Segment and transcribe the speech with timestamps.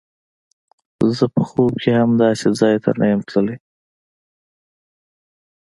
[1.17, 3.57] زه په خوب کښې هم داسې ځاى ته نه وم تللى.